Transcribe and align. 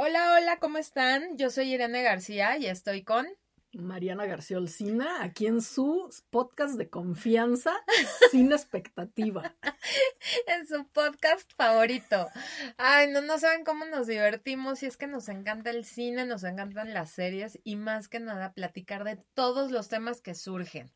Hola, 0.00 0.36
hola, 0.36 0.60
¿cómo 0.60 0.78
están? 0.78 1.36
Yo 1.36 1.50
soy 1.50 1.74
Irene 1.74 2.04
García 2.04 2.56
y 2.56 2.66
estoy 2.66 3.02
con 3.02 3.26
Mariana 3.72 4.26
García 4.26 4.58
Olcina, 4.58 5.24
aquí 5.24 5.48
en 5.48 5.60
su 5.60 6.08
podcast 6.30 6.76
de 6.76 6.88
confianza, 6.88 7.74
sin 8.30 8.52
expectativa. 8.52 9.56
en 10.46 10.68
su 10.68 10.86
podcast 10.90 11.52
favorito. 11.56 12.28
Ay, 12.76 13.08
no, 13.10 13.22
no 13.22 13.40
saben 13.40 13.64
cómo 13.64 13.86
nos 13.86 14.06
divertimos 14.06 14.84
y 14.84 14.86
es 14.86 14.96
que 14.96 15.08
nos 15.08 15.28
encanta 15.28 15.70
el 15.70 15.84
cine, 15.84 16.26
nos 16.26 16.44
encantan 16.44 16.94
las 16.94 17.10
series 17.10 17.58
y 17.64 17.74
más 17.74 18.06
que 18.06 18.20
nada 18.20 18.52
platicar 18.52 19.02
de 19.02 19.16
todos 19.34 19.72
los 19.72 19.88
temas 19.88 20.20
que 20.20 20.36
surgen. 20.36 20.92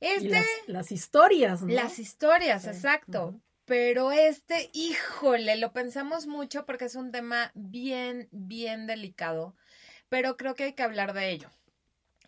Este, 0.00 0.44
las, 0.66 0.90
historias, 0.90 1.62
¿no? 1.62 1.72
Las 1.72 2.00
historias, 2.00 2.66
exacto. 2.66 3.40
Pero 3.66 4.12
este, 4.12 4.70
híjole, 4.72 5.56
lo 5.56 5.72
pensamos 5.72 6.28
mucho 6.28 6.64
porque 6.64 6.84
es 6.84 6.94
un 6.94 7.10
tema 7.10 7.50
bien, 7.54 8.28
bien 8.30 8.86
delicado, 8.86 9.56
pero 10.08 10.36
creo 10.36 10.54
que 10.54 10.64
hay 10.64 10.72
que 10.74 10.84
hablar 10.84 11.12
de 11.14 11.30
ello. 11.30 11.50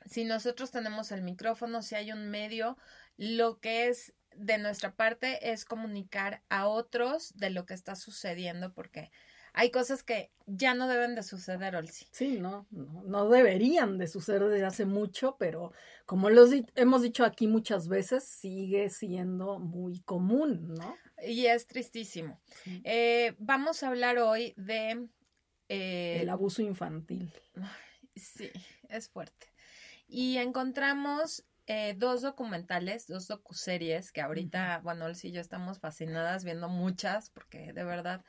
Si 0.05 0.25
nosotros 0.25 0.73
tenemos 0.73 1.13
el 1.13 1.23
micrófono, 1.23 1.83
si 1.83 1.95
hay 1.95 2.11
un 2.11 2.29
medio, 2.29 2.77
lo 3.17 3.61
que 3.61 3.87
es 3.87 4.15
de 4.35 4.59
nuestra 4.59 4.97
parte 4.97 5.53
es 5.53 5.65
comunicar 5.65 6.43
a 6.49 6.67
otros 6.67 7.33
de 7.37 7.51
lo 7.51 7.67
que 7.67 7.75
está 7.75 7.95
sucediendo, 7.95 8.73
porque 8.75 9.13
hay 9.59 9.73
cosas 9.73 10.05
que 10.05 10.31
ya 10.47 10.73
no 10.75 10.87
deben 10.87 11.17
de 11.17 11.25
suceder, 11.25 11.75
Olsi. 11.75 12.07
Sí, 12.13 12.39
no, 12.39 12.69
no, 12.71 13.29
deberían 13.29 13.99
de 13.99 14.07
suceder 14.07 14.45
desde 14.45 14.65
hace 14.65 14.85
mucho, 14.87 15.35
pero 15.37 15.73
como 16.07 16.31
los 16.31 16.51
hemos 16.77 17.03
dicho 17.03 17.25
aquí 17.25 17.49
muchas 17.49 17.89
veces, 17.89 18.23
sigue 18.23 18.89
siendo 18.89 19.59
muy 19.59 19.99
común, 20.03 20.75
¿no? 20.75 20.97
Y 21.27 21.47
es 21.47 21.67
tristísimo. 21.67 22.41
Eh, 22.85 23.35
vamos 23.41 23.83
a 23.83 23.89
hablar 23.89 24.19
hoy 24.19 24.55
de... 24.57 25.09
Eh, 25.69 26.21
el 26.23 26.29
abuso 26.29 26.63
infantil. 26.63 27.33
Sí, 28.15 28.53
es 28.89 29.09
fuerte. 29.09 29.53
Y 30.07 30.37
encontramos 30.37 31.45
eh, 31.71 31.95
dos 31.99 32.23
documentales, 32.23 33.07
dos 33.09 33.29
docuseries 33.29 34.11
que 34.11 34.23
ahorita, 34.23 34.81
bueno, 34.83 35.07
él 35.07 35.15
y 35.23 35.33
yo 35.33 35.43
estamos 35.43 35.79
fascinadas 35.81 36.43
viendo 36.43 36.71
muchas, 36.71 37.29
porque 37.29 37.75
de 37.75 37.85
verdad, 37.85 38.25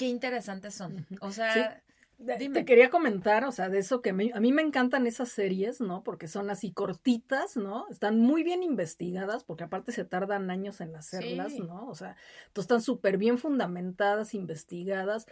qué 0.00 0.06
interesantes 0.06 0.72
son. 0.72 1.06
O 1.20 1.30
sea, 1.30 1.82
Te 2.24 2.64
quería 2.64 2.88
comentar, 2.88 3.44
o 3.44 3.52
sea, 3.52 3.68
de 3.68 3.80
eso 3.80 4.00
que 4.00 4.10
a 4.10 4.40
mí 4.40 4.52
me 4.52 4.62
encantan 4.62 5.06
esas 5.06 5.28
series, 5.28 5.82
¿no? 5.82 6.02
Porque 6.02 6.26
son 6.26 6.48
así 6.48 6.72
cortitas, 6.72 7.58
¿no? 7.58 7.86
Están 7.90 8.18
muy 8.18 8.42
bien 8.42 8.62
investigadas, 8.62 9.44
porque 9.44 9.64
aparte 9.64 9.92
se 9.92 10.06
tardan 10.06 10.50
años 10.50 10.80
en 10.80 10.96
hacerlas, 10.96 11.52
¿no? 11.58 11.86
O 11.86 11.94
sea, 11.94 12.16
están 12.56 12.80
súper 12.80 13.18
bien 13.18 13.36
fundamentadas, 13.36 14.32
investigadas, 14.32 15.26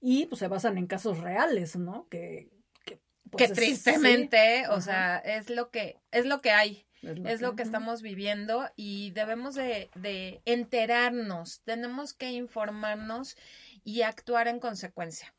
y 0.00 0.26
pues 0.26 0.38
se 0.38 0.46
basan 0.46 0.78
en 0.78 0.86
casos 0.86 1.18
reales, 1.18 1.74
¿no? 1.74 2.06
Que, 2.08 2.48
que 2.84 3.00
pues, 3.28 3.52
tristemente, 3.52 4.68
o 4.68 4.80
sea, 4.80 5.18
es 5.18 5.50
lo 5.50 5.70
que, 5.70 5.98
es 6.12 6.26
lo 6.26 6.40
que 6.40 6.52
hay. 6.52 6.86
Es 7.24 7.40
lo, 7.40 7.56
que, 7.56 7.64
estamos 7.64 8.00
viviendo 8.00 8.70
y 8.76 9.10
debemos 9.10 9.56
de, 9.56 9.90
de, 9.96 10.40
enterarnos, 10.44 11.60
tenemos 11.64 12.14
que 12.14 12.30
informarnos 12.30 13.36
y 13.84 14.02
actuar 14.02 14.48
en 14.48 14.60
consecuencia. 14.60 15.34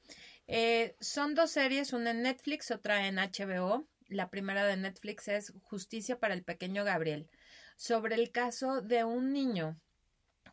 Eh, 0.48 0.96
son 1.00 1.36
dos 1.36 1.52
series, 1.52 1.94
una 1.94 2.12
en 2.12 2.24
Netflix, 2.24 2.72
otra 2.72 3.08
en 3.08 3.16
HBO. 3.16 3.88
La 4.08 4.30
primera 4.30 4.66
de 4.66 4.78
Netflix 4.78 5.28
es 5.28 5.54
Justicia 5.64 6.20
para 6.20 6.34
el 6.34 6.44
pequeño 6.44 6.84
Gabriel, 6.84 7.30
sobre 7.76 8.16
el 8.16 8.32
caso 8.32 8.82
de 8.82 9.04
un 9.04 9.32
niño 9.32 9.80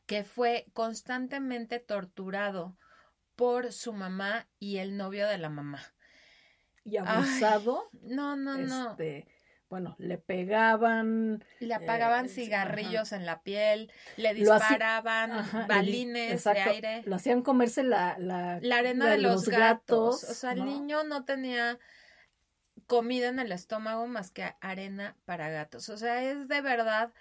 que 0.07 0.25
fue 0.25 0.67
constantemente 0.73 1.79
torturado 1.79 2.77
por 3.37 3.73
su 3.73 3.93
mamá 3.93 4.49
y 4.59 4.79
el 4.79 4.97
novio 4.97 5.27
de 5.27 5.39
la 5.39 5.49
mamá 5.49 5.83
y 6.85 6.97
abusado. 6.97 7.89
no, 8.03 8.37
no, 8.37 8.57
no. 8.59 8.91
Este, 8.91 9.27
bueno, 9.71 9.95
le 9.99 10.19
pegaban. 10.19 11.45
Le 11.61 11.75
apagaban 11.75 12.27
eh, 12.27 12.29
cigarrillos 12.29 13.13
en 13.13 13.25
la 13.25 13.43
piel, 13.43 13.91
le 14.17 14.35
disparaban 14.35 15.31
balines 15.69 16.43
de 16.43 16.61
aire. 16.61 17.03
Lo 17.07 17.15
hacían 17.15 17.43
comerse 17.43 17.85
la, 17.85 18.17
la, 18.19 18.59
arena 18.77 19.07
de, 19.07 19.19
los, 19.19 19.49
gatos. 19.49 20.25
O 20.25 20.35
sea, 20.35 20.53
el 20.53 20.65
niño 20.65 21.05
no 21.05 21.25
tenía 21.25 21.79
comida 22.87 23.29
en 23.29 23.39
el 23.39 23.53
estómago 23.53 24.09
más 24.09 24.33
que 24.33 24.53
arena 24.61 25.17
para 25.25 25.49
gatos. 25.51 25.89
O 25.89 25.97
sea, 25.97 26.25
es 26.25 26.49
de 26.49 26.61
verdad 26.61 27.13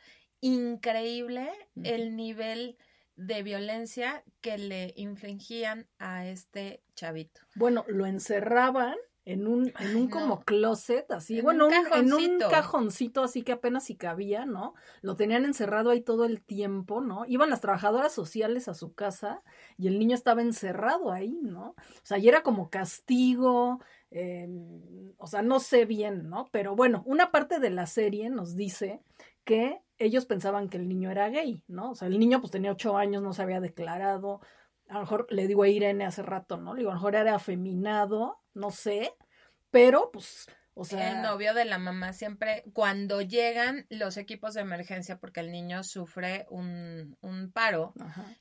increíble 0.42 1.52
el 1.84 2.16
nivel 2.16 2.78
de 3.16 3.44
violencia 3.44 4.24
que 4.42 4.58
le 4.58 4.94
infligían 4.96 5.88
a 6.00 6.26
este 6.26 6.82
chavito. 6.96 7.42
Bueno, 7.54 7.86
lo 7.88 8.08
encerraban 8.08 8.96
en 9.26 9.48
un, 9.48 9.72
en 9.80 9.96
un 9.96 10.10
como 10.10 10.42
closet, 10.42 11.12
así, 11.12 11.42
bueno, 11.42 11.68
en 11.94 12.14
un 12.14 12.40
cajoncito 12.40 13.24
así 13.24 13.44
que 13.44 13.52
apenas 13.52 13.84
si 13.84 13.96
cabía, 13.96 14.46
¿no? 14.46 14.74
Lo 15.02 15.16
tenían 15.16 15.46
encerrado 15.46 15.92
ahí 15.92 16.02
todo 16.02 16.26
el 16.26 16.42
tiempo, 16.42 17.02
¿no? 17.02 17.26
Iban 17.28 17.50
las 17.50 17.62
trabajadoras 17.62 18.12
sociales 18.14 18.68
a 18.68 18.74
su 18.74 18.94
casa 18.94 19.44
y 19.78 19.88
el 19.88 20.00
niño 20.00 20.16
estaba 20.16 20.42
encerrado 20.42 21.12
ahí, 21.12 21.40
¿no? 21.44 21.70
O 21.70 21.76
sea, 22.04 22.18
y 22.18 22.28
era 22.28 22.42
como 22.42 22.70
castigo, 22.70 23.80
em, 24.10 25.14
o 25.18 25.28
sea, 25.28 25.42
no 25.42 25.60
sé 25.60 25.86
bien, 25.86 26.30
¿no? 26.30 26.48
Pero 26.52 26.76
bueno, 26.76 27.04
una 27.06 27.32
parte 27.32 27.60
de 27.60 27.70
la 27.70 27.86
serie 27.86 28.30
nos 28.30 28.56
dice 28.56 29.02
que 29.44 29.82
ellos 30.00 30.26
pensaban 30.26 30.70
que 30.70 30.78
el 30.78 30.88
niño 30.88 31.12
era 31.12 31.30
gay, 31.30 31.62
¿no? 31.68 31.92
O 31.92 31.96
sea, 31.96 32.08
el 32.08 32.18
niño 32.18 32.40
pues 32.40 32.52
tenía 32.52 32.72
ocho 32.72 32.98
años, 32.98 33.22
no 33.22 33.34
se 33.34 33.42
había 33.42 33.60
declarado, 33.60 34.42
a 34.90 34.96
lo 34.96 35.00
mejor 35.02 35.28
le 35.30 35.48
digo 35.48 35.64
a 35.64 35.70
Irene 35.70 36.06
hace 36.06 36.24
rato, 36.24 36.58
¿no? 36.58 36.74
Le 36.74 36.80
digo, 36.80 36.92
a 36.92 36.96
lo 36.96 37.00
mejor 37.00 37.16
era 37.16 37.36
afeminado, 37.36 38.42
no 38.54 38.72
sé, 38.72 39.14
pero 39.70 40.10
pues, 40.12 40.48
o 40.74 40.84
sea... 40.84 41.12
El 41.12 41.22
novio 41.22 41.54
de 41.54 41.66
la 41.66 41.78
mamá 41.78 42.12
siempre, 42.14 42.64
cuando 42.74 43.22
llegan 43.22 43.86
los 43.90 44.18
equipos 44.18 44.56
de 44.56 44.62
emergencia, 44.62 45.20
porque 45.20 45.42
el 45.42 45.52
niño 45.52 45.84
sufre 45.84 46.48
un, 46.50 47.18
un 47.22 47.52
paro 47.52 47.94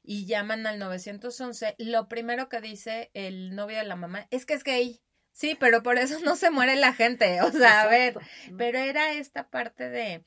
y 0.03 0.26
llaman 0.26 0.66
al 0.66 0.78
911, 0.78 1.75
lo 1.78 2.08
primero 2.08 2.48
que 2.48 2.60
dice 2.60 3.10
el 3.12 3.54
novio 3.54 3.78
de 3.78 3.84
la 3.84 3.97
mamá 3.97 4.26
es 4.31 4.47
que 4.47 4.54
es 4.54 4.64
gay. 4.64 5.03
Sí, 5.32 5.56
pero 5.60 5.82
por 5.82 5.98
eso 5.98 6.19
no 6.25 6.34
se 6.34 6.50
muere 6.50 6.75
la 6.76 6.94
gente. 6.94 7.41
O 7.42 7.53
sea, 7.53 7.82
a 7.82 7.88
ver, 7.88 8.19
pero 8.56 8.78
era 8.78 9.12
esta 9.12 9.50
parte 9.50 9.88
de, 9.88 10.25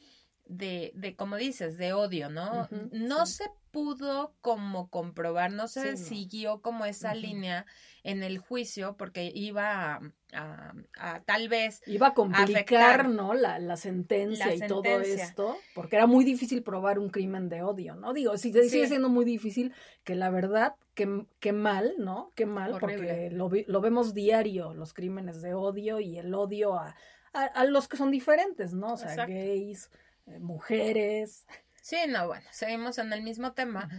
de, 0.51 0.91
de 0.95 1.16
como 1.16 1.38
dices, 1.38 1.78
de 1.78 1.94
odio, 1.94 2.29
¿no? 2.29 2.67
no 2.91 3.25
se 3.25 3.45
pudo 3.72 4.34
como 4.41 4.89
comprobar, 4.89 5.51
no 5.51 5.69
se 5.69 5.95
siguió 5.95 6.62
como 6.62 6.85
esa 6.85 7.16
línea 7.16 7.66
en 8.03 8.22
el 8.22 8.38
juicio 8.38 8.97
porque 8.97 9.31
iba 9.34 10.01
a, 10.34 10.73
a, 10.97 11.22
tal 11.22 11.47
vez 11.47 11.81
iba 11.88 12.07
a 12.07 12.13
complicar, 12.13 13.07
¿no? 13.07 13.34
La, 13.34 13.59
la 13.59 13.78
sentencia 13.78 14.53
y 14.53 14.59
todo 14.67 15.00
esto, 15.00 15.57
porque 15.73 15.95
era 15.95 16.06
muy 16.06 16.25
difícil 16.25 16.63
probar 16.63 17.00
un 17.00 17.09
crimen 17.09 17.47
de 17.47 17.61
odio, 17.61 17.95
¿no? 17.95 18.11
Digo, 18.11 18.38
sí, 18.38 18.51
sigue 18.51 18.88
siendo 18.88 19.07
muy 19.07 19.23
difícil 19.23 19.73
que 20.03 20.16
la 20.16 20.29
verdad, 20.29 20.75
que, 20.94 21.53
mal, 21.53 21.94
¿no? 21.97 22.34
Qué 22.35 22.45
mal, 22.45 22.75
porque 22.78 23.29
lo, 23.31 23.50
lo 23.67 23.81
vemos 23.81 24.13
diario, 24.13 24.73
los 24.73 24.94
crímenes 24.94 25.41
de 25.41 25.53
odio 25.53 26.01
y 26.01 26.17
el 26.17 26.34
odio 26.34 26.75
a, 26.75 26.94
a, 27.34 27.66
los 27.66 27.88
que 27.88 27.97
son 27.97 28.11
diferentes, 28.11 28.73
¿no? 28.73 28.94
O 28.94 28.97
sea, 28.97 29.25
gays, 29.25 29.90
mujeres. 30.39 31.45
Sí, 31.81 31.97
no, 32.07 32.27
bueno, 32.27 32.45
seguimos 32.51 32.97
en 32.97 33.11
el 33.11 33.23
mismo 33.23 33.53
tema, 33.53 33.89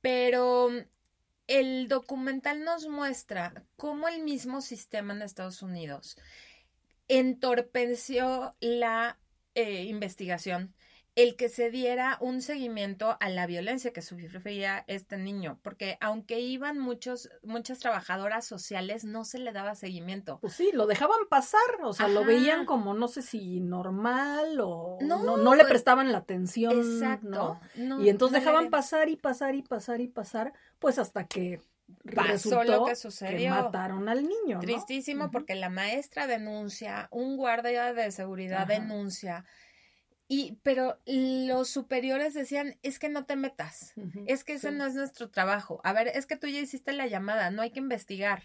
pero 0.00 0.70
el 1.46 1.88
documental 1.88 2.64
nos 2.64 2.88
muestra 2.88 3.64
cómo 3.76 4.08
el 4.08 4.22
mismo 4.22 4.60
sistema 4.60 5.14
en 5.14 5.22
Estados 5.22 5.62
Unidos 5.62 6.16
entorpeció 7.08 8.56
la 8.60 9.18
eh, 9.54 9.84
investigación 9.84 10.74
el 11.18 11.34
que 11.34 11.48
se 11.48 11.68
diera 11.68 12.16
un 12.20 12.40
seguimiento 12.42 13.16
a 13.18 13.28
la 13.28 13.48
violencia 13.48 13.92
que 13.92 14.02
sufría 14.02 14.84
este 14.86 15.16
niño, 15.16 15.58
porque 15.62 15.98
aunque 16.00 16.38
iban 16.38 16.78
muchos, 16.78 17.28
muchas 17.42 17.80
trabajadoras 17.80 18.46
sociales, 18.46 19.04
no 19.04 19.24
se 19.24 19.40
le 19.40 19.50
daba 19.52 19.74
seguimiento. 19.74 20.38
Pues 20.40 20.52
sí, 20.52 20.70
lo 20.72 20.86
dejaban 20.86 21.18
pasar, 21.28 21.60
o 21.82 21.92
sea, 21.92 22.06
lo 22.06 22.24
veían 22.24 22.66
como 22.66 22.94
no 22.94 23.08
sé 23.08 23.22
si 23.22 23.58
normal 23.58 24.60
o 24.60 24.98
no, 25.00 25.36
no, 25.36 25.54
le 25.56 25.62
pues 25.62 25.70
prestaban 25.70 26.12
la 26.12 26.18
atención. 26.18 26.78
Exacto. 26.78 27.58
¿no? 27.74 28.00
y 28.00 28.10
entonces 28.10 28.38
dejaban 28.38 28.70
pasar 28.70 29.08
y 29.08 29.16
pasar 29.16 29.56
y 29.56 29.62
pasar 29.62 30.00
y 30.00 30.06
pasar, 30.06 30.52
pues 30.78 31.00
hasta 31.00 31.26
que 31.26 31.60
pasó 32.14 32.62
lo 32.62 32.84
que 32.84 32.94
sucedió. 32.94 33.50
mataron 33.50 34.08
al 34.08 34.22
niño. 34.22 34.60
Tristísimo 34.60 35.32
porque 35.32 35.56
la 35.56 35.68
maestra 35.68 36.28
denuncia, 36.28 37.08
un 37.10 37.36
guardia 37.36 37.92
de 37.92 38.12
seguridad 38.12 38.68
denuncia 38.68 39.44
y, 40.28 40.58
pero 40.62 40.98
los 41.06 41.70
superiores 41.70 42.34
decían, 42.34 42.76
es 42.82 42.98
que 42.98 43.08
no 43.08 43.24
te 43.24 43.34
metas, 43.34 43.94
es 44.26 44.44
que 44.44 44.54
ese 44.54 44.70
no 44.70 44.84
es 44.84 44.94
nuestro 44.94 45.30
trabajo. 45.30 45.80
A 45.84 45.94
ver, 45.94 46.08
es 46.08 46.26
que 46.26 46.36
tú 46.36 46.46
ya 46.46 46.60
hiciste 46.60 46.92
la 46.92 47.06
llamada, 47.06 47.50
no 47.50 47.62
hay 47.62 47.70
que 47.70 47.80
investigar. 47.80 48.42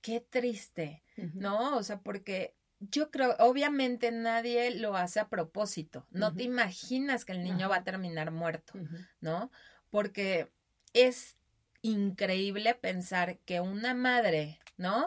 Qué 0.00 0.20
triste, 0.20 1.02
¿no? 1.34 1.76
O 1.76 1.82
sea, 1.82 2.00
porque 2.00 2.54
yo 2.78 3.10
creo, 3.10 3.36
obviamente 3.38 4.10
nadie 4.10 4.74
lo 4.74 4.96
hace 4.96 5.20
a 5.20 5.28
propósito. 5.28 6.06
No 6.10 6.34
te 6.34 6.44
imaginas 6.44 7.26
que 7.26 7.32
el 7.32 7.44
niño 7.44 7.68
va 7.68 7.76
a 7.76 7.84
terminar 7.84 8.30
muerto, 8.30 8.72
¿no? 9.20 9.50
Porque 9.90 10.50
es 10.94 11.36
increíble 11.82 12.74
pensar 12.74 13.38
que 13.40 13.60
una 13.60 13.92
madre 13.92 14.58
¿no? 14.80 15.06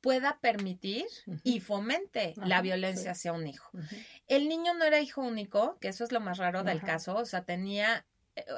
Pueda 0.00 0.38
permitir 0.40 1.04
y 1.42 1.60
fomente 1.60 2.34
la 2.36 2.62
violencia 2.62 3.10
hacia 3.10 3.32
un 3.32 3.46
hijo. 3.46 3.70
El 4.28 4.48
niño 4.48 4.74
no 4.74 4.84
era 4.84 5.00
hijo 5.00 5.20
único, 5.20 5.76
que 5.80 5.88
eso 5.88 6.04
es 6.04 6.12
lo 6.12 6.20
más 6.20 6.38
raro 6.38 6.62
del 6.62 6.80
caso, 6.80 7.16
o 7.16 7.26
sea, 7.26 7.44
tenía 7.44 8.06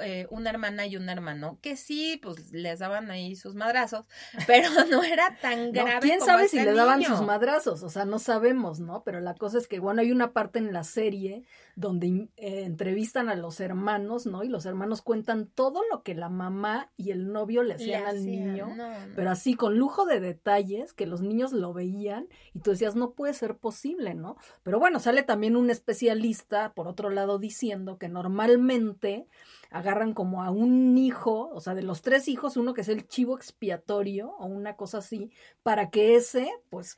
eh, 0.02 0.26
una 0.30 0.50
hermana 0.50 0.86
y 0.86 0.96
un 0.96 1.08
hermano, 1.08 1.58
que 1.60 1.76
sí, 1.76 2.18
pues 2.22 2.52
les 2.52 2.78
daban 2.78 3.10
ahí 3.10 3.36
sus 3.36 3.54
madrazos, 3.54 4.06
pero 4.46 4.68
no 4.90 5.02
era 5.02 5.36
tan 5.40 5.72
grave. 5.72 6.00
¿Quién 6.00 6.20
sabe 6.20 6.48
si 6.48 6.60
le 6.60 6.72
daban 6.72 7.02
sus 7.02 7.22
madrazos? 7.22 7.82
O 7.82 7.88
sea, 7.88 8.04
no 8.04 8.18
sabemos, 8.18 8.80
¿no? 8.80 9.02
Pero 9.04 9.20
la 9.20 9.34
cosa 9.34 9.58
es 9.58 9.68
que, 9.68 9.80
bueno, 9.80 10.00
hay 10.00 10.12
una 10.12 10.32
parte 10.32 10.58
en 10.58 10.72
la 10.72 10.84
serie 10.84 11.44
donde 11.76 12.28
eh, 12.36 12.64
entrevistan 12.64 13.28
a 13.28 13.34
los 13.34 13.60
hermanos, 13.60 14.26
¿no? 14.26 14.44
Y 14.44 14.48
los 14.48 14.66
hermanos 14.66 15.02
cuentan 15.02 15.46
todo 15.46 15.82
lo 15.90 16.02
que 16.02 16.14
la 16.14 16.28
mamá 16.28 16.90
y 16.96 17.10
el 17.10 17.32
novio 17.32 17.62
le 17.62 17.74
hacían 17.74 18.06
al 18.06 18.24
niño, 18.24 18.68
pero 19.16 19.30
así 19.30 19.54
con 19.54 19.78
lujo 19.78 20.04
de 20.04 20.20
detalles, 20.20 20.92
que 20.92 21.06
los 21.06 21.22
niños 21.22 21.52
lo 21.52 21.72
veían 21.72 22.28
y 22.54 22.60
tú 22.60 22.70
decías, 22.70 22.96
no 22.96 23.12
puede 23.12 23.34
ser 23.34 23.56
posible, 23.56 24.14
¿no? 24.14 24.36
Pero 24.62 24.78
bueno, 24.78 25.00
sale 25.00 25.22
también 25.22 25.56
un 25.56 25.70
especialista, 25.70 26.72
por 26.74 26.88
otro 26.88 27.10
lado, 27.10 27.38
diciendo 27.38 27.98
que 27.98 28.08
normalmente 28.08 29.26
agarran 29.70 30.14
como 30.14 30.42
a 30.42 30.50
un 30.50 30.98
hijo, 30.98 31.48
o 31.52 31.60
sea, 31.60 31.74
de 31.74 31.82
los 31.82 32.02
tres 32.02 32.28
hijos, 32.28 32.56
uno 32.56 32.74
que 32.74 32.82
es 32.82 32.88
el 32.88 33.06
chivo 33.06 33.36
expiatorio 33.36 34.30
o 34.38 34.46
una 34.46 34.76
cosa 34.76 34.98
así, 34.98 35.30
para 35.62 35.90
que 35.90 36.16
ese, 36.16 36.50
pues, 36.70 36.96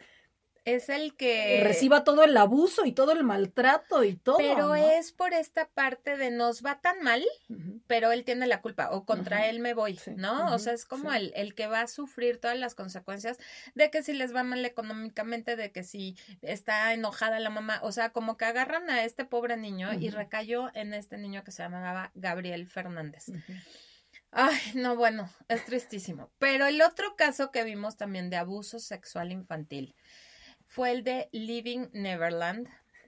es 0.64 0.88
el 0.88 1.16
que 1.16 1.60
reciba 1.62 2.04
todo 2.04 2.22
el 2.22 2.36
abuso 2.36 2.84
y 2.84 2.92
todo 2.92 3.12
el 3.12 3.24
maltrato 3.24 4.04
y 4.04 4.14
todo. 4.14 4.38
Pero 4.38 4.74
es 4.74 5.12
por 5.12 5.34
esta 5.34 5.68
parte 5.68 6.16
de 6.16 6.30
nos 6.30 6.64
va 6.64 6.80
tan 6.80 7.02
mal, 7.02 7.24
pero 7.86 8.12
él 8.12 8.24
tiene 8.24 8.46
la 8.46 8.60
culpa 8.60 8.90
o 8.92 9.04
contra 9.04 9.48
él 9.48 9.58
me 9.58 9.74
voy, 9.74 9.98
¿no? 10.16 10.54
o 10.54 10.58
sea, 10.58 10.72
es 10.72 10.84
como 10.84 11.12
el, 11.12 11.32
el 11.34 11.54
que 11.54 11.66
va 11.66 11.80
a 11.80 11.86
sufrir 11.88 12.38
todas 12.38 12.58
las 12.58 12.74
consecuencias 12.74 13.38
de 13.74 13.90
que 13.90 14.02
si 14.02 14.12
les 14.12 14.34
va 14.34 14.42
mal 14.44 14.64
económicamente, 14.64 15.56
de 15.56 15.72
que 15.72 15.82
si 15.82 16.16
está 16.42 16.92
enojada 16.92 17.40
la 17.40 17.50
mamá, 17.50 17.80
o 17.82 17.92
sea, 17.92 18.10
como 18.10 18.36
que 18.36 18.44
agarran 18.44 18.88
a 18.90 19.04
este 19.04 19.24
pobre 19.24 19.56
niño 19.56 19.92
y 19.94 20.10
recayó 20.10 20.70
en 20.74 20.94
este 20.94 21.18
niño 21.18 21.42
que 21.44 21.50
se 21.50 21.62
llamaba 21.62 22.12
Gabriel 22.14 22.66
Fernández. 22.66 23.26
Ay, 24.30 24.58
no, 24.74 24.96
bueno, 24.96 25.28
es 25.48 25.64
tristísimo. 25.66 26.30
Pero 26.38 26.66
el 26.66 26.80
otro 26.80 27.16
caso 27.16 27.50
que 27.50 27.64
vimos 27.64 27.96
también 27.96 28.30
de 28.30 28.36
abuso 28.36 28.78
sexual 28.78 29.30
infantil 29.30 29.94
fue 30.72 30.90
el 30.90 31.04
de 31.04 31.28
Living 31.32 31.88
Neverland 31.92 32.66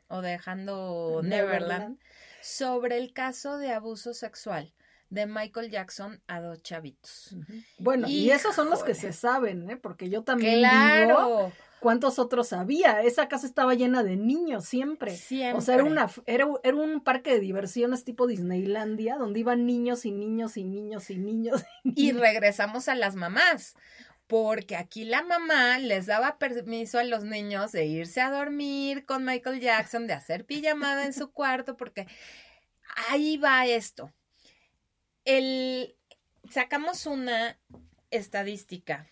o 0.09 0.21
Dejando 0.21 1.23
Neverland, 1.25 1.99
sobre 2.43 2.99
el 2.99 3.15
caso 3.15 3.57
de 3.57 3.73
abuso 3.73 4.13
sexual 4.13 4.75
de 5.09 5.25
Michael 5.25 5.71
Jackson 5.71 6.21
a 6.27 6.43
dos 6.43 6.63
chavitos. 6.63 7.35
Bueno, 7.79 8.07
y 8.07 8.31
esos 8.31 8.55
son 8.55 8.69
los 8.69 8.83
que 8.83 8.95
se 8.95 9.15
saben, 9.15 9.71
¿eh? 9.71 9.79
Porque 9.79 10.11
yo 10.11 10.25
también 10.25 10.59
claro. 10.59 11.53
cuántos 11.81 12.19
otros 12.19 12.53
había. 12.53 13.01
Esa 13.01 13.29
casa 13.29 13.47
estaba 13.47 13.73
llena 13.73 14.03
de 14.03 14.17
niños 14.17 14.67
siempre. 14.67 15.17
siempre. 15.17 15.57
O 15.57 15.63
sea, 15.63 15.77
era, 15.77 15.85
una, 15.85 16.11
era, 16.27 16.47
era, 16.65 16.77
un 16.77 17.03
parque 17.03 17.33
de 17.33 17.41
diversiones 17.41 18.05
tipo 18.05 18.27
Disneylandia, 18.27 19.17
donde 19.17 19.41
iban 19.41 19.65
niños 19.65 20.05
y 20.05 20.11
niños 20.11 20.59
y 20.59 20.65
niños 20.65 21.09
y 21.09 21.17
niños. 21.17 21.65
Y 21.83 22.13
regresamos 22.13 22.89
a 22.89 22.95
las 22.95 23.15
mamás 23.15 23.75
porque 24.27 24.77
aquí 24.77 25.05
la 25.05 25.23
mamá 25.23 25.79
les 25.79 26.07
daba 26.07 26.39
permiso 26.39 26.99
a 26.99 27.05
los 27.05 27.25
niños 27.25 27.73
de 27.73 27.85
irse 27.87 28.21
a 28.21 28.31
dormir 28.31 29.05
con 29.05 29.25
Michael 29.25 29.61
Jackson, 29.61 30.07
de 30.07 30.15
hacer 30.15 30.47
pijamada 30.47 31.05
en 31.05 31.13
su 31.13 31.31
cuarto, 31.31 31.77
porque 31.77 32.07
ahí 33.09 33.37
va 33.37 33.67
esto. 33.67 34.13
El, 35.25 35.97
sacamos 36.51 37.07
una 37.07 37.59
estadística 38.11 39.07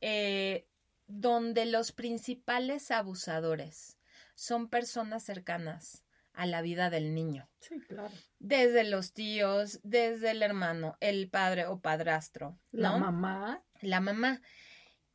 eh, 0.00 0.66
donde 1.06 1.66
los 1.66 1.92
principales 1.92 2.90
abusadores 2.90 3.98
son 4.34 4.68
personas 4.68 5.22
cercanas 5.22 6.02
a 6.32 6.46
la 6.46 6.62
vida 6.62 6.90
del 6.90 7.14
niño. 7.14 7.48
Sí, 7.60 7.78
claro. 7.80 8.14
Desde 8.38 8.84
los 8.84 9.12
tíos, 9.12 9.80
desde 9.82 10.30
el 10.30 10.42
hermano, 10.42 10.96
el 11.00 11.28
padre 11.28 11.66
o 11.66 11.80
padrastro. 11.80 12.58
La 12.70 12.96
mamá 12.96 13.62
la 13.82 14.00
mamá. 14.00 14.40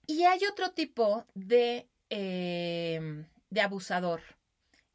Y 0.05 0.23
hay 0.23 0.39
otro 0.45 0.71
tipo 0.71 1.25
de, 1.33 1.89
eh, 2.09 3.25
de 3.49 3.61
abusador, 3.61 4.21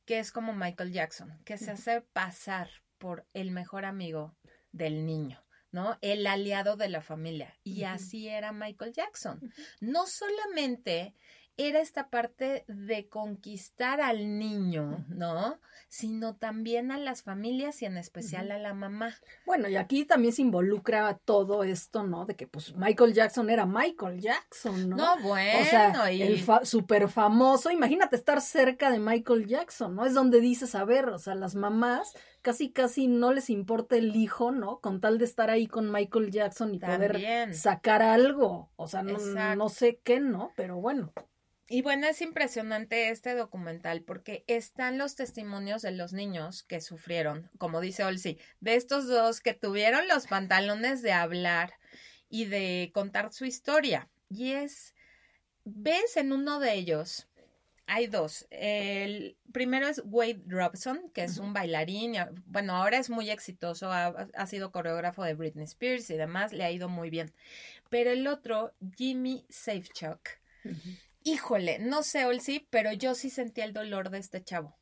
que 0.05 0.19
es 0.19 0.33
como 0.33 0.55
Michael 0.55 0.93
Jackson, 0.93 1.39
que 1.45 1.59
se 1.59 1.73
hace 1.73 2.01
pasar 2.01 2.71
por 2.99 3.27
el 3.35 3.51
mejor 3.51 3.85
amigo 3.85 4.37
del 4.71 5.05
niño. 5.05 5.43
¿no? 5.73 5.99
El 6.03 6.27
aliado 6.27 6.77
de 6.77 6.91
la 6.91 7.01
familia. 7.01 7.59
Y 7.65 7.85
así 7.85 8.29
era 8.29 8.53
Michael 8.53 8.93
Jackson. 8.93 9.41
No 9.81 10.07
solamente 10.07 11.15
era 11.57 11.81
esta 11.81 12.09
parte 12.09 12.65
de 12.67 13.09
conquistar 13.09 14.01
al 14.01 14.39
niño, 14.39 15.05
¿no? 15.09 15.59
Sino 15.89 16.35
también 16.37 16.91
a 16.91 16.99
las 16.99 17.23
familias 17.23 17.83
y 17.83 17.85
en 17.85 17.99
especial 17.99 18.51
a 18.51 18.59
la 18.59 18.73
mamá. 18.73 19.15
Bueno, 19.45 19.69
y 19.69 19.77
aquí 19.77 20.05
también 20.05 20.33
se 20.33 20.43
involucra 20.43 21.19
todo 21.25 21.63
esto, 21.63 22.05
¿no? 22.05 22.25
De 22.25 22.37
que 22.37 22.47
pues 22.47 22.75
Michael 22.75 23.13
Jackson 23.13 23.51
era 23.51 23.67
Michael 23.67 24.21
Jackson, 24.21 24.89
¿no? 24.91 24.97
No, 24.97 25.23
bueno. 25.23 25.61
O 25.61 25.65
sea, 25.65 26.11
el 26.11 26.43
súper 26.65 27.09
famoso, 27.09 27.71
imagínate 27.71 28.17
estar 28.17 28.41
cerca 28.41 28.91
de 28.91 28.99
Michael 28.99 29.47
Jackson, 29.47 29.95
¿no? 29.95 30.07
Es 30.07 30.15
donde 30.15 30.41
dices, 30.41 30.75
a 30.75 30.85
ver, 30.85 31.11
o 31.11 31.19
sea, 31.19 31.35
las 31.35 31.55
mamás 31.55 32.15
casi 32.43 32.73
casi 32.73 33.07
no 33.07 33.33
les 33.33 33.51
importa 33.51 33.97
el 33.97 34.17
hijo, 34.17 34.53
¿no? 34.53 34.81
Con 34.81 35.01
tal 35.01 35.19
de 35.19 35.25
estar 35.25 35.51
ahí 35.51 35.67
con 35.67 35.91
Michael 35.91 36.31
Jackson 36.31 36.75
y 36.75 36.79
poder 36.79 37.55
sacar 37.55 38.03
algo. 38.03 38.71
O 38.77 38.89
sea, 38.89 39.03
no, 39.03 39.19
no 39.57 39.69
sé 39.69 40.01
qué, 40.03 40.21
¿no? 40.21 40.53
Pero 40.57 40.77
bueno. 40.77 41.13
Y 41.69 41.83
bueno, 41.83 42.07
es 42.07 42.21
impresionante 42.21 43.09
este 43.11 43.35
documental 43.35 44.03
porque 44.03 44.45
están 44.47 44.99
los 44.99 45.15
testimonios 45.15 45.83
de 45.83 45.93
los 45.93 46.13
niños 46.13 46.65
que 46.65 46.81
sufrieron, 46.81 47.51
como 47.59 47.81
dice 47.81 48.05
Olsi, 48.05 48.39
de 48.61 48.75
estos 48.75 49.07
dos 49.07 49.41
que 49.41 49.55
tuvieron 49.55 50.07
los 50.09 50.27
pantalones 50.27 51.03
de 51.03 51.13
hablar 51.13 51.75
y 52.29 52.47
de 52.47 52.91
contar 52.93 53.33
su 53.33 53.45
historia. 53.45 54.11
Y 54.29 54.53
es, 54.53 54.95
ves 55.65 56.17
en 56.17 56.33
uno 56.33 56.59
de 56.59 56.75
ellos, 56.75 57.29
hay 57.87 58.07
dos. 58.07 58.47
El 58.51 59.37
primero 59.53 59.87
es 59.87 60.03
Wade 60.05 60.43
Robson, 60.47 61.11
que 61.13 61.25
es 61.25 61.39
un 61.39 61.53
bailarín, 61.53 62.15
bueno, 62.47 62.77
ahora 62.77 62.99
es 62.99 63.11
muy 63.11 63.31
exitoso, 63.31 63.93
ha, 63.93 64.47
sido 64.47 64.73
coreógrafo 64.73 65.23
de 65.25 65.35
Britney 65.35 65.65
Spears 65.65 66.11
y 66.11 66.17
demás, 66.17 66.53
le 66.53 66.65
ha 66.65 66.71
ido 66.71 66.89
muy 66.89 67.11
bien. 67.11 67.33
Pero 67.89 68.11
el 68.11 68.27
otro, 68.27 68.75
Jimmy 68.97 69.47
Safechuck 69.49 70.21
híjole, 71.25 71.79
no 71.79 72.03
sé, 72.03 72.27
Olsi, 72.27 72.67
pero 72.71 72.93
yo 72.93 73.15
sí 73.15 73.31
sentí 73.31 73.61
el 73.61 73.73
dolor 73.73 74.11
de 74.11 74.19
este 74.19 74.43
chavo. 74.43 74.77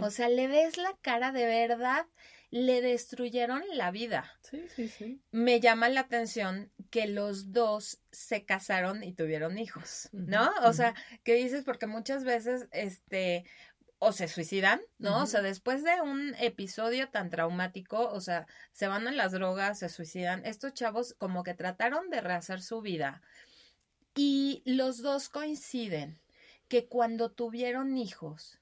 O 0.00 0.10
sea, 0.10 0.28
le 0.28 0.48
ves 0.48 0.76
la 0.76 0.94
cara 1.00 1.32
de 1.32 1.46
verdad, 1.46 2.06
le 2.50 2.82
destruyeron 2.82 3.62
la 3.72 3.90
vida. 3.90 4.30
Sí, 4.42 4.66
sí, 4.74 4.88
sí. 4.88 5.20
Me 5.30 5.60
llama 5.60 5.88
la 5.88 6.00
atención 6.00 6.70
que 6.90 7.06
los 7.06 7.52
dos 7.52 8.00
se 8.10 8.44
casaron 8.44 9.02
y 9.02 9.12
tuvieron 9.12 9.58
hijos, 9.58 10.08
¿no? 10.12 10.50
O 10.62 10.72
sea, 10.72 10.94
¿qué 11.24 11.34
dices? 11.34 11.64
Porque 11.64 11.86
muchas 11.86 12.24
veces, 12.24 12.68
este, 12.72 13.44
o 13.98 14.12
se 14.12 14.28
suicidan, 14.28 14.80
¿no? 14.98 15.22
O 15.22 15.26
sea, 15.26 15.42
después 15.42 15.82
de 15.82 16.00
un 16.02 16.34
episodio 16.38 17.08
tan 17.08 17.30
traumático, 17.30 18.08
o 18.08 18.20
sea, 18.20 18.46
se 18.72 18.88
van 18.88 19.08
a 19.08 19.12
las 19.12 19.32
drogas, 19.32 19.80
se 19.80 19.88
suicidan. 19.88 20.44
Estos 20.46 20.72
chavos 20.74 21.14
como 21.18 21.42
que 21.42 21.54
trataron 21.54 22.08
de 22.10 22.20
rehacer 22.20 22.62
su 22.62 22.80
vida 22.80 23.22
y 24.18 24.62
los 24.64 25.00
dos 25.00 25.28
coinciden 25.28 26.18
que 26.66 26.86
cuando 26.86 27.30
tuvieron 27.30 27.96
hijos 27.96 28.58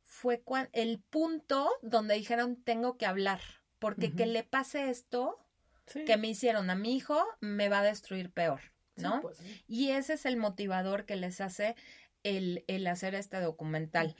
fue 0.00 0.42
el 0.72 1.00
punto 1.00 1.70
donde 1.82 2.14
dijeron 2.14 2.56
tengo 2.62 2.96
que 2.96 3.06
hablar, 3.06 3.40
porque 3.78 4.14
que 4.14 4.26
le 4.26 4.44
pase 4.44 4.90
esto 4.90 5.38
que 6.06 6.16
me 6.16 6.28
hicieron 6.28 6.70
a 6.70 6.76
mi 6.76 6.94
hijo 6.94 7.26
me 7.40 7.68
va 7.68 7.80
a 7.80 7.82
destruir 7.82 8.30
peor, 8.30 8.60
¿no? 8.96 9.20
Pues 9.22 9.38
y 9.66 9.90
ese 9.90 10.14
es 10.14 10.24
el 10.24 10.36
motivador 10.36 11.04
que 11.04 11.16
les 11.16 11.40
hace 11.40 11.74
el, 12.22 12.64
el 12.68 12.86
hacer 12.86 13.16
este 13.16 13.40
documental. 13.40 14.14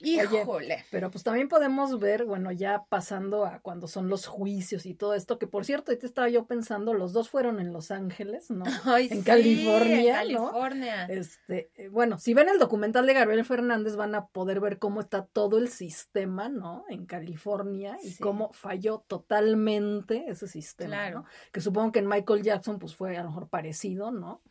Híjole. 0.00 0.84
pero 0.90 1.10
pues 1.10 1.24
también 1.24 1.48
podemos 1.48 1.98
ver, 1.98 2.24
bueno, 2.24 2.52
ya 2.52 2.84
pasando 2.88 3.44
a 3.44 3.58
cuando 3.60 3.88
son 3.88 4.08
los 4.08 4.26
juicios 4.26 4.86
y 4.86 4.94
todo 4.94 5.14
esto, 5.14 5.38
que 5.38 5.46
por 5.46 5.64
cierto, 5.64 5.90
ahorita 5.90 6.06
estaba 6.06 6.28
yo 6.28 6.46
pensando, 6.46 6.94
los 6.94 7.12
dos 7.12 7.28
fueron 7.28 7.58
en 7.58 7.72
Los 7.72 7.90
Ángeles, 7.90 8.50
¿no? 8.50 8.64
en 8.98 9.22
California. 9.22 10.22
En 10.22 10.36
California. 10.36 11.06
Este, 11.06 11.70
eh, 11.74 11.88
bueno, 11.88 12.18
si 12.18 12.34
ven 12.34 12.48
el 12.48 12.58
documental 12.58 13.06
de 13.06 13.14
Gabriel 13.14 13.44
Fernández, 13.44 13.96
van 13.96 14.14
a 14.14 14.26
poder 14.26 14.60
ver 14.60 14.78
cómo 14.78 15.00
está 15.00 15.24
todo 15.26 15.58
el 15.58 15.68
sistema, 15.68 16.48
¿no? 16.48 16.84
En 16.88 17.06
California 17.06 17.98
y 18.02 18.14
cómo 18.16 18.52
falló 18.52 19.04
totalmente 19.06 20.26
ese 20.28 20.46
sistema. 20.46 20.90
Claro. 20.90 21.24
Que 21.52 21.60
supongo 21.60 21.92
que 21.92 21.98
en 21.98 22.06
Michael 22.06 22.42
Jackson, 22.42 22.78
pues 22.78 22.94
fue 22.94 23.16
a 23.16 23.22
lo 23.22 23.30
mejor 23.30 23.48
parecido, 23.48 24.10
¿no? 24.10 24.42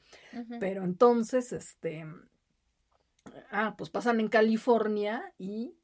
Pero 0.60 0.84
entonces, 0.84 1.52
este 1.54 2.06
Ah, 3.52 3.76
pues 3.78 3.90
pasan 3.90 4.20
en 4.20 4.28
California 4.28 5.34
y 5.38 5.76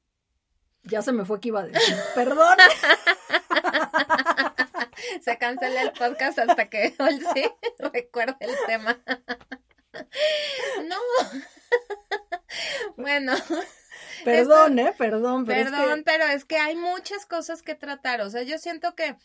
ya 0.83 1.01
se 1.01 1.11
me 1.11 1.25
fue 1.25 1.39
que 1.39 1.49
iba 1.49 1.61
a 1.61 1.67
decir. 1.67 1.95
Perdón. 2.15 2.57
se 5.21 5.37
cancela 5.37 5.81
el 5.81 5.91
podcast 5.93 6.39
hasta 6.39 6.69
que 6.69 6.93
Olsi 6.99 7.51
recuerde 7.79 8.35
el 8.39 8.55
tema. 8.67 8.99
no. 10.85 10.97
bueno. 12.97 13.33
Perdón, 14.23 14.79
¿eh? 14.79 14.93
Perdón. 14.97 15.45
Pero 15.45 15.71
perdón, 15.71 16.03
pero 16.05 16.25
es 16.25 16.45
que 16.45 16.57
hay 16.57 16.75
muchas 16.75 17.25
cosas 17.25 17.61
que 17.61 17.75
tratar. 17.75 18.21
O 18.21 18.29
sea, 18.29 18.43
yo 18.43 18.57
siento 18.57 18.95
que 18.95 19.17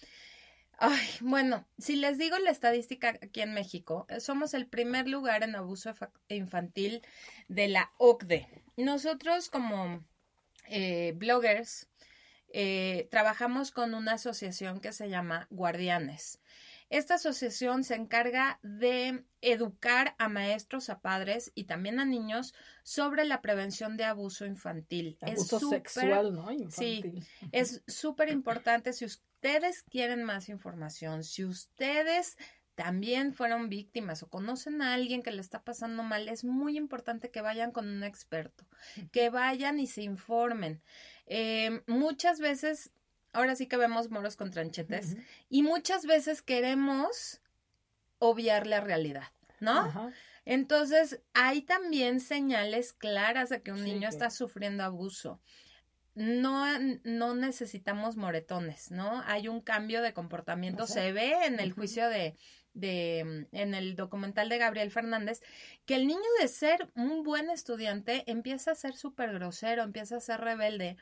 Ay, 0.81 1.09
bueno, 1.21 1.67
si 1.77 1.97
les 1.97 2.19
digo 2.19 2.39
la 2.39 2.53
estadística 2.53 3.09
aquí 3.09 3.41
en 3.41 3.53
México, 3.53 4.07
eh, 4.09 4.21
somos 4.21 4.55
el 4.55 4.69
primer 4.69 5.09
lugar 5.09 5.43
en 5.43 5.57
abuso 5.57 5.93
infantil 6.29 7.03
de 7.49 7.67
la 7.67 7.91
OCDE. 7.99 8.47
Nosotros 8.77 9.51
como 9.51 10.05
eh, 10.69 11.15
bloggers 11.17 11.89
eh, 12.53 13.09
trabajamos 13.11 13.73
con 13.73 13.93
una 13.93 14.13
asociación 14.13 14.81
que 14.81 14.93
se 14.93 15.09
llama 15.09 15.49
Guardianes. 15.51 16.41
Esta 16.91 17.15
asociación 17.15 17.85
se 17.85 17.95
encarga 17.95 18.59
de 18.63 19.25
educar 19.41 20.15
a 20.19 20.29
maestros, 20.29 20.89
a 20.89 21.01
padres 21.01 21.53
y 21.55 21.65
también 21.65 22.01
a 22.01 22.05
niños 22.05 22.55
sobre 22.83 23.25
la 23.25 23.43
prevención 23.43 23.97
de 23.97 24.05
abuso 24.05 24.47
infantil. 24.47 25.19
Abuso 25.21 25.61
sexual, 25.61 26.35
¿no? 26.35 26.51
Infantil. 26.51 27.23
Sí, 27.23 27.49
es 27.53 27.83
súper 27.87 28.31
importante. 28.31 28.93
Si 28.93 29.05
ustedes 29.05 29.83
quieren 29.83 30.25
más 30.25 30.49
información, 30.49 31.25
si 31.25 31.45
ustedes 31.45 32.37
también 32.79 33.35
fueron 33.35 33.69
víctimas 33.69 34.23
o 34.23 34.29
conocen 34.29 34.83
a 34.83 34.95
alguien 34.95 35.25
que 35.25 35.33
le 35.33 35.41
está 35.41 35.65
pasando 35.65 36.05
mal, 36.05 36.29
es 36.29 36.45
muy 36.45 36.77
importante 36.77 37.29
que 37.29 37.41
vayan 37.41 37.73
con 37.73 37.89
un 37.89 38.05
experto, 38.05 38.65
que 39.11 39.31
vayan 39.31 39.81
y 39.81 39.89
se 39.89 40.03
informen. 40.03 40.81
Eh, 41.27 41.83
muchas 41.89 42.39
veces, 42.39 42.93
ahora 43.33 43.57
sí 43.57 43.67
que 43.67 43.77
vemos 43.77 44.11
moros 44.11 44.37
con 44.37 44.51
tranchetes, 44.51 45.17
y 45.49 45.63
muchas 45.63 46.07
veces 46.07 46.43
queremos 46.43 47.41
obviar 48.19 48.67
la 48.67 48.81
realidad, 48.81 49.29
¿no? 49.61 50.13
Entonces, 50.45 51.21
hay 51.35 51.63
también 51.63 52.21
señales 52.21 52.93
claras 52.93 53.51
de 53.51 53.63
que 53.63 53.73
un 53.73 53.85
niño 53.85 54.09
está 54.09 54.31
sufriendo 54.31 54.83
abuso 54.83 55.41
no, 56.19 56.67
no 57.05 57.35
necesitamos 57.37 58.17
moretones, 58.17 58.91
¿no? 58.91 59.23
Hay 59.27 59.47
un 59.47 59.61
cambio 59.61 60.03
de 60.03 60.13
comportamiento. 60.13 60.89
Se 60.89 61.13
ve 61.13 61.47
en 61.47 61.61
el 61.61 61.73
juicio 61.73 62.09
de, 62.09 62.35
de, 62.75 63.47
en 63.53 63.75
el 63.75 63.95
documental 63.95 64.49
de 64.49 64.59
Gabriel 64.59 64.91
Fernández, 64.91 65.41
que 65.87 65.95
el 65.95 66.09
niño 66.09 66.21
de 66.41 66.49
ser 66.49 66.91
un 66.97 67.23
buen 67.23 67.51
estudiante 67.51 68.25
empieza 68.27 68.73
a 68.73 68.75
ser 68.75 68.97
súper 68.97 69.33
grosero, 69.33 69.85
empieza 69.85 70.17
a 70.17 70.21
ser 70.21 70.41
rebelde. 70.41 70.97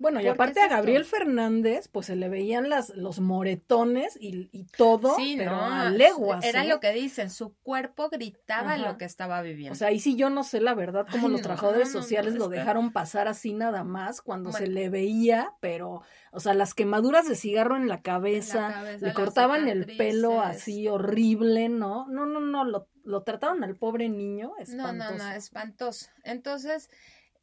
Bueno, 0.00 0.22
y 0.22 0.26
aparte 0.28 0.60
a 0.60 0.68
Gabriel 0.68 1.04
Fernández, 1.04 1.88
pues 1.88 2.06
se 2.06 2.16
le 2.16 2.30
veían 2.30 2.70
las, 2.70 2.88
los 2.96 3.20
moretones 3.20 4.16
y, 4.18 4.48
y 4.50 4.64
todo, 4.64 5.14
pero 5.36 5.54
a 5.54 5.90
leguas. 5.90 6.42
Era 6.42 6.64
¿eh? 6.64 6.68
lo 6.68 6.80
que 6.80 6.90
dicen, 6.92 7.28
su 7.28 7.52
cuerpo 7.62 8.08
gritaba 8.08 8.78
lo 8.78 8.96
que 8.96 9.04
estaba 9.04 9.42
viviendo. 9.42 9.74
O 9.74 9.76
sea, 9.76 9.88
ahí 9.88 10.00
sí 10.00 10.16
yo 10.16 10.30
no 10.30 10.42
sé 10.42 10.62
la 10.62 10.74
verdad 10.74 11.06
cómo 11.10 11.28
los 11.28 11.42
trabajadores 11.42 11.92
sociales 11.92 12.34
lo 12.34 12.48
dejaron 12.48 12.92
pasar 12.92 13.28
así 13.28 13.52
nada 13.52 13.84
más 13.84 14.22
cuando 14.22 14.52
se 14.52 14.68
le 14.68 14.88
veía, 14.88 15.52
pero, 15.60 16.00
o 16.32 16.40
sea, 16.40 16.54
las 16.54 16.72
quemaduras 16.72 17.28
de 17.28 17.36
cigarro 17.36 17.76
en 17.76 17.86
la 17.86 18.00
cabeza, 18.00 18.82
le 19.00 19.12
cortaban 19.12 19.68
el 19.68 19.84
pelo 19.98 20.40
así 20.40 20.88
horrible, 20.88 21.68
¿no? 21.68 22.08
No, 22.08 22.24
no, 22.24 22.40
no, 22.40 22.64
lo, 22.64 22.88
lo 23.04 23.22
trataron 23.22 23.62
al 23.64 23.76
pobre 23.76 24.08
niño 24.08 24.52
espantoso. 24.58 24.92
No, 25.12 25.18
no, 25.18 25.24
no, 25.24 25.32
espantoso. 25.32 26.06
Entonces, 26.24 26.88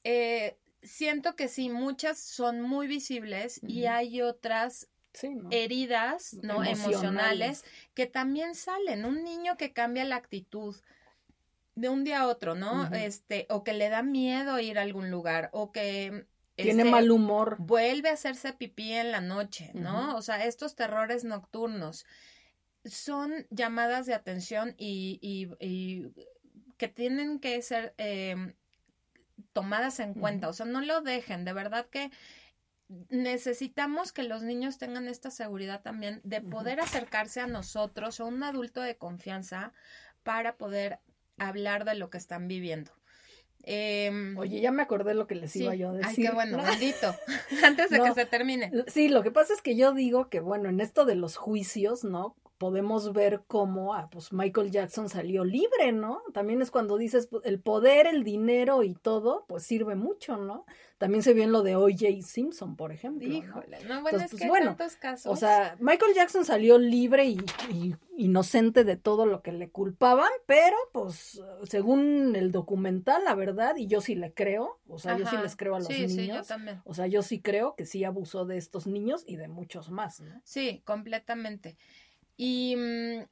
eh, 0.04 0.58
siento 0.81 1.36
que 1.36 1.48
sí, 1.48 1.69
muchas 1.69 2.19
son 2.19 2.62
muy 2.62 2.88
visibles 2.88 3.62
y 3.63 3.86
hay 3.86 4.22
otras 4.22 4.89
heridas 5.51 6.36
no 6.43 6.63
emocionales. 6.63 7.63
que 7.93 8.05
también 8.05 8.55
salen. 8.55 9.05
Un 9.05 9.24
niño 9.24 9.57
que 9.57 9.74
cambia 9.74 10.05
la 10.05 10.15
actitud 10.15 10.75
de 11.77 11.89
un 11.89 12.03
día 12.03 12.22
a 12.22 12.27
otro 12.27 12.55
no 12.55 12.91
este 12.93 13.46
o 13.50 13.63
que 13.63 13.74
le 13.74 13.89
da 13.89 14.01
miedo 14.01 14.60
ir 14.60 14.79
a 14.79 14.81
algún 14.81 15.12
lugar 15.12 15.50
o 15.53 15.72
que 15.72 16.25
tiene 16.55 16.81
este, 16.81 16.91
mal 16.91 17.12
humor. 17.12 17.55
vuelve 17.60 18.10
a 18.10 18.13
hacerse 18.13 18.51
pipí 18.51 18.93
en 18.93 19.12
la 19.12 19.22
noche 19.22 19.69
no 19.75 20.15
o 20.15 20.24
sea 20.24 20.43
estos 20.46 20.75
terrores 20.75 21.24
nocturnos 21.24 22.07
son 22.84 23.46
llamadas 23.51 24.07
de 24.07 24.15
atención 24.15 24.74
y, 24.77 25.19
y, 25.22 26.12
que 26.77 26.88
tienen 26.88 27.39
que 27.39 27.62
ser 27.62 27.93
eh, 28.00 28.55
tomadas 29.53 30.00
en 30.00 30.13
cuenta, 30.13 30.50
o 30.50 30.53
sea, 30.53 30.65
no 30.65 30.82
lo 30.82 31.01
dejen, 31.01 31.46
de 31.46 31.53
verdad 31.53 31.88
que 31.89 32.12
necesitamos 33.10 34.13
que 34.13 34.24
los 34.24 34.44
niños 34.44 34.77
tengan 34.77 35.08
esta 35.08 35.29
seguridad 35.29 35.82
también 35.82 36.22
de 36.24 36.41
poder 36.41 36.79
acercarse 36.79 37.41
a 37.41 37.48
nosotros 37.48 38.20
o 38.20 38.27
un 38.27 38.44
adulto 38.44 38.82
de 38.82 38.98
confianza 38.98 39.74
para 40.24 40.58
poder 40.58 41.00
hablar 41.38 41.86
de 41.86 41.96
lo 41.96 42.10
que 42.10 42.17
están 42.17 42.48
viviendo. 42.48 42.91
Em, 43.63 44.38
Oye, 44.38 44.62
ya 44.62 44.72
me 44.72 44.84
acordé 44.84 45.13
lo 45.13 45.27
que 45.27 45.36
les 45.36 45.53
iba 45.58 45.75
yo 45.75 45.89
a 45.89 45.94
decir. 45.94 46.08
Ay, 46.10 46.15
qué 46.15 46.32
bueno, 46.32 46.58
bendito. 46.63 47.13
Antes 47.63 47.89
de 47.89 48.00
que 48.00 48.13
se 48.13 48.25
termine. 48.25 48.72
Sí, 48.88 49.10
lo 49.10 49.24
que 49.24 49.32
pasa 49.32 49.53
es 49.53 49.62
que 49.62 49.75
yo 49.75 49.94
digo 49.94 50.29
que, 50.29 50.39
bueno, 50.39 50.70
en 50.70 50.79
esto 50.79 51.03
de 51.03 51.15
los 51.15 51.36
juicios, 51.36 52.06
¿no? 52.06 52.38
Podemos 52.58 53.14
ver 53.14 53.44
cómo 53.48 53.94
ah, 53.94 54.10
pues 54.12 54.34
Michael 54.34 54.72
Jackson 54.72 55.10
salió 55.10 55.44
libre, 55.44 55.92
¿no? 55.92 56.22
También 56.34 56.62
es 56.62 56.72
cuando 56.72 56.98
dices 56.98 57.28
pues, 57.28 57.46
el 57.46 57.60
poder, 57.60 58.08
el 58.08 58.24
dinero 58.24 58.84
y 58.84 58.94
todo, 58.94 59.46
pues 59.48 59.64
sirve 59.64 59.96
mucho, 59.96 60.38
¿no? 60.38 60.66
También 60.98 61.22
se 61.22 61.36
vio 61.36 61.44
en 61.44 61.52
lo 61.52 61.62
de 61.62 61.76
O.J. 61.76 62.08
Simpson, 62.24 62.76
por 62.76 62.92
ejemplo. 62.92 63.28
Híjole, 63.28 63.78
no, 63.88 64.02
bueno, 64.02 64.18
es 64.18 64.32
pues, 64.32 64.42
que 64.42 64.48
bueno, 64.48 64.76
tantos 64.76 64.96
casos. 64.96 65.32
O 65.32 65.36
sea, 65.36 65.76
Michael 65.80 66.16
Jackson 66.16 66.44
salió 66.44 66.80
libre 66.80 67.26
y, 67.26 67.38
inocente 68.18 68.84
de 68.84 68.98
todo 68.98 69.28
lo 69.28 69.44
que 69.44 69.52
le 69.52 69.70
culpaban, 69.70 70.32
pero 70.48 70.76
pues 70.92 71.40
según 71.70 72.36
el 72.36 72.52
documental, 72.52 73.24
la 73.24 73.36
verdad, 73.36 73.76
y 73.76 73.86
yo 73.86 74.02
sí 74.02 74.16
le 74.16 74.34
creo, 74.34 74.80
o 74.88 74.98
sea, 74.98 75.16
yo 75.16 75.28
sí 75.28 75.38
les 75.38 75.56
creo 75.56 75.76
a 75.76 75.80
los 75.80 75.90
niños. 75.90 76.14
Sí, 76.14 76.28
yo 76.28 76.42
también. 76.42 76.82
O 76.84 76.96
sea, 76.96 77.06
yo 77.06 77.22
sí 77.22 77.42
creo 77.42 77.76
que 77.76 77.86
sí 77.86 78.04
abusó 78.04 78.46
de 78.46 78.58
estos 78.58 78.88
niños 78.88 79.24
y 79.28 79.36
de 79.36 79.48
muchos 79.48 79.92
más, 79.92 80.20
¿no? 80.20 80.42
Sí, 80.44 80.82
completamente. 80.84 81.78
Y, 82.38 82.75
mm, 82.75 83.25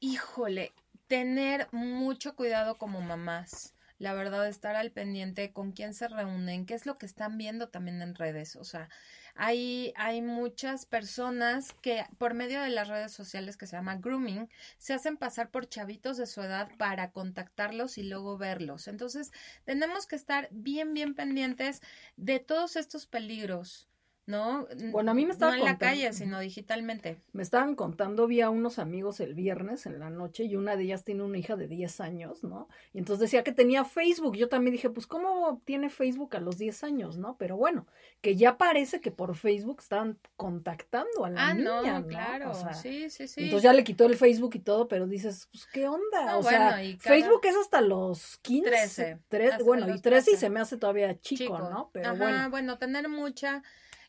híjole, 0.00 0.72
tener 1.08 1.68
mucho 1.72 2.36
cuidado 2.36 2.78
como 2.78 3.00
mamás. 3.00 3.74
La 3.98 4.14
verdad, 4.14 4.46
estar 4.46 4.76
al 4.76 4.92
pendiente 4.92 5.52
con 5.52 5.72
quién 5.72 5.92
se 5.92 6.06
reúnen, 6.06 6.66
qué 6.66 6.74
es 6.74 6.86
lo 6.86 6.98
que 6.98 7.06
están 7.06 7.36
viendo 7.36 7.68
también 7.68 8.00
en 8.00 8.14
redes. 8.14 8.54
O 8.54 8.62
sea, 8.64 8.88
hay, 9.34 9.92
hay 9.96 10.22
muchas 10.22 10.86
personas 10.86 11.72
que 11.82 12.04
por 12.16 12.34
medio 12.34 12.62
de 12.62 12.70
las 12.70 12.86
redes 12.88 13.12
sociales 13.12 13.56
que 13.56 13.66
se 13.66 13.76
llama 13.76 13.96
grooming, 13.96 14.48
se 14.78 14.94
hacen 14.94 15.16
pasar 15.16 15.50
por 15.50 15.68
chavitos 15.68 16.16
de 16.16 16.26
su 16.26 16.42
edad 16.42 16.68
para 16.78 17.10
contactarlos 17.10 17.98
y 17.98 18.04
luego 18.04 18.38
verlos. 18.38 18.86
Entonces, 18.86 19.32
tenemos 19.64 20.06
que 20.06 20.16
estar 20.16 20.48
bien, 20.52 20.94
bien 20.94 21.14
pendientes 21.14 21.82
de 22.16 22.38
todos 22.38 22.76
estos 22.76 23.06
peligros 23.06 23.88
¿no? 24.28 24.68
Bueno, 24.92 25.10
a 25.10 25.14
mí 25.14 25.24
me 25.24 25.32
estaban 25.32 25.56
No 25.56 25.60
en 25.62 25.72
la 25.72 25.78
calle, 25.78 26.12
sino 26.12 26.38
digitalmente. 26.38 27.18
Me 27.32 27.42
estaban 27.42 27.74
contando, 27.74 28.26
vi 28.26 28.42
a 28.42 28.50
unos 28.50 28.78
amigos 28.78 29.20
el 29.20 29.32
viernes 29.32 29.86
en 29.86 29.98
la 29.98 30.10
noche 30.10 30.44
y 30.44 30.54
una 30.54 30.76
de 30.76 30.82
ellas 30.82 31.02
tiene 31.02 31.22
una 31.22 31.38
hija 31.38 31.56
de 31.56 31.66
10 31.66 32.00
años, 32.02 32.44
¿no? 32.44 32.68
Y 32.92 32.98
entonces 32.98 33.22
decía 33.22 33.42
que 33.42 33.52
tenía 33.52 33.84
Facebook. 33.84 34.36
Yo 34.36 34.50
también 34.50 34.72
dije, 34.72 34.90
pues, 34.90 35.06
¿cómo 35.06 35.62
tiene 35.64 35.88
Facebook 35.88 36.36
a 36.36 36.40
los 36.40 36.58
10 36.58 36.84
años, 36.84 37.16
no? 37.16 37.38
Pero 37.38 37.56
bueno, 37.56 37.86
que 38.20 38.36
ya 38.36 38.58
parece 38.58 39.00
que 39.00 39.10
por 39.10 39.34
Facebook 39.34 39.78
están 39.80 40.18
contactando 40.36 41.24
a 41.24 41.30
la 41.30 41.48
ah, 41.48 41.54
niña, 41.54 42.00
no, 42.00 42.06
claro. 42.06 42.52
sí, 42.74 43.08
sí, 43.08 43.28
sí. 43.28 43.44
Entonces 43.44 43.62
ya 43.62 43.72
le 43.72 43.82
quitó 43.82 44.04
el 44.04 44.16
Facebook 44.16 44.56
y 44.56 44.60
todo, 44.60 44.88
pero 44.88 45.06
dices, 45.06 45.48
pues, 45.50 45.66
¿qué 45.72 45.88
onda? 45.88 46.36
o 46.36 46.42
sea, 46.42 46.78
Facebook 46.98 47.40
es 47.44 47.56
hasta 47.56 47.80
los 47.80 48.36
15. 48.42 49.20
13. 49.28 49.62
bueno, 49.64 49.88
y 49.88 49.98
13 49.98 50.32
y 50.32 50.36
se 50.36 50.50
me 50.50 50.60
hace 50.60 50.76
todavía 50.76 51.18
chico, 51.18 51.58
¿no? 51.58 51.88
Pero 51.94 52.14
bueno. 52.14 52.50
bueno, 52.50 52.76
tener 52.76 53.08
mucha 53.08 53.62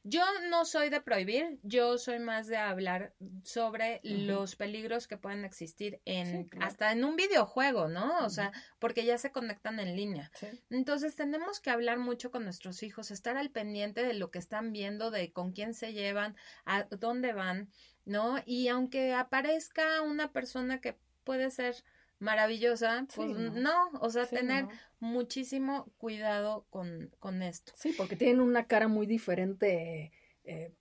yo 0.10 0.24
no 0.50 0.66
soy 0.66 0.90
de 0.90 1.02
prohibir, 1.02 1.60
yo 1.62 1.98
soy 1.98 2.20
más 2.20 2.48
de 2.48 2.58
hablar 2.58 3.14
sobre 3.44 4.02
los 4.04 4.56
peligros 4.56 5.08
que 5.08 5.18
pueden 5.18 5.46
existir 5.46 6.02
en 6.06 6.50
hasta 6.62 6.92
en 6.92 7.04
un 7.06 7.16
videojuego, 7.16 7.88
¿no? 7.88 8.26
O 8.26 8.30
sea, 8.30 8.52
porque 8.80 9.06
ya 9.06 9.18
se 9.18 9.32
conectan 9.32 9.80
en 9.80 9.96
línea. 9.96 10.32
Entonces 10.70 11.16
tenemos 11.16 11.60
que 11.60 11.70
hablar 11.70 12.00
mucho 12.00 12.32
con 12.32 12.44
nuestros 12.44 12.82
hijos, 12.82 13.12
estar 13.12 13.38
al 13.38 13.52
pendiente 13.52 14.04
de 14.04 14.16
lo 14.16 14.32
que 14.32 14.40
están 14.40 14.74
viendo, 14.74 15.12
de 15.12 15.32
con 15.32 15.52
quién 15.52 15.74
se 15.74 15.94
llevan, 15.94 16.36
a 16.66 16.84
dónde 16.84 17.34
van, 17.34 17.70
¿no? 18.06 18.38
Y 18.46 18.68
aunque 18.70 19.14
aparezca 19.14 20.02
una 20.02 20.32
persona 20.32 20.82
que 20.82 20.98
puede 21.24 21.52
ser 21.52 21.84
maravillosa, 22.20 23.06
pues 23.16 23.36
no. 23.38 23.90
o 24.02 24.10
sea, 24.10 24.26
tener 24.28 24.68
muchísimo 25.00 25.92
cuidado 25.98 26.66
con, 26.70 27.12
con, 27.20 27.42
esto. 27.42 27.74
Sí, 27.76 27.94
porque 27.98 28.16
tienen 28.16 28.42
una 28.42 28.66
cara 28.66 28.88
muy 28.88 29.08
diferente 29.08 30.12
eh, 30.44 30.74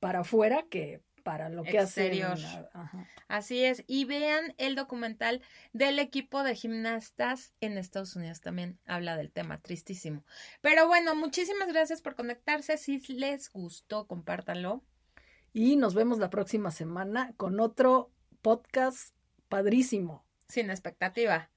para 0.00 0.20
afuera 0.20 0.66
que 0.68 1.00
para 1.24 1.48
lo 1.48 1.64
que 1.64 1.78
Exterior. 1.78 2.38
Así 3.28 3.64
es. 3.64 3.82
Y 3.86 4.04
vean 4.04 4.54
el 4.58 4.76
documental 4.76 5.40
del 5.72 5.98
equipo 5.98 6.44
de 6.44 6.54
gimnastas 6.54 7.54
en 7.60 7.78
Estados 7.78 8.14
Unidos. 8.14 8.40
También 8.40 8.78
habla 8.84 9.16
del 9.16 9.32
tema, 9.32 9.60
tristísimo. 9.60 10.22
Pero 10.60 10.86
bueno, 10.86 11.14
muchísimas 11.14 11.68
gracias 11.68 12.02
por 12.02 12.14
conectarse. 12.14 12.76
Si 12.76 12.98
les 13.14 13.50
gustó, 13.50 14.06
compártanlo. 14.06 14.84
Y 15.52 15.76
nos 15.76 15.94
vemos 15.94 16.18
la 16.18 16.30
próxima 16.30 16.70
semana 16.70 17.32
con 17.36 17.58
otro 17.58 18.10
podcast 18.42 19.14
padrísimo. 19.48 20.24
Sin 20.54 20.70
expectativa. 20.70 21.50